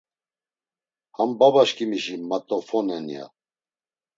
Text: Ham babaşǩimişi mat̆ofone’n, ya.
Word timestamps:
Ham 1.15 1.29
babaşǩimişi 1.39 2.15
mat̆ofone’n, 2.29 3.05
ya. 3.15 3.25